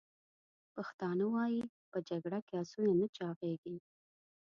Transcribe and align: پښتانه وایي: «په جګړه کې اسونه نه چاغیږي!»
پښتانه 0.75 1.25
وایي: 1.33 1.61
«په 1.91 1.97
جګړه 2.09 2.39
کې 2.47 2.53
اسونه 2.63 2.91
نه 2.99 3.07
چاغیږي!» 3.17 3.75